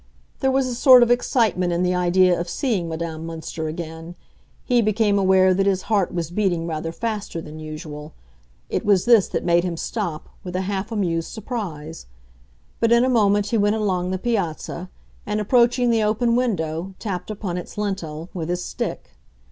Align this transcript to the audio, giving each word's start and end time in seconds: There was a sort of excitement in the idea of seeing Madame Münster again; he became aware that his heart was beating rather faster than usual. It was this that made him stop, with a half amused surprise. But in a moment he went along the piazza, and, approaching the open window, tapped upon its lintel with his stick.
There 0.39 0.49
was 0.49 0.65
a 0.65 0.73
sort 0.73 1.03
of 1.03 1.11
excitement 1.11 1.71
in 1.71 1.83
the 1.83 1.93
idea 1.93 2.39
of 2.39 2.49
seeing 2.49 2.89
Madame 2.89 3.23
Münster 3.27 3.69
again; 3.69 4.15
he 4.65 4.81
became 4.81 5.19
aware 5.19 5.53
that 5.53 5.67
his 5.67 5.83
heart 5.83 6.11
was 6.11 6.31
beating 6.31 6.65
rather 6.65 6.91
faster 6.91 7.39
than 7.39 7.59
usual. 7.59 8.15
It 8.67 8.83
was 8.83 9.05
this 9.05 9.27
that 9.27 9.45
made 9.45 9.63
him 9.63 9.77
stop, 9.77 10.29
with 10.43 10.55
a 10.55 10.61
half 10.61 10.91
amused 10.91 11.31
surprise. 11.31 12.07
But 12.79 12.91
in 12.91 13.05
a 13.05 13.09
moment 13.09 13.49
he 13.49 13.59
went 13.59 13.75
along 13.75 14.09
the 14.09 14.17
piazza, 14.17 14.89
and, 15.27 15.39
approaching 15.39 15.91
the 15.91 16.01
open 16.01 16.35
window, 16.35 16.95
tapped 16.97 17.29
upon 17.29 17.57
its 17.59 17.77
lintel 17.77 18.31
with 18.33 18.49
his 18.49 18.65
stick. 18.65 19.11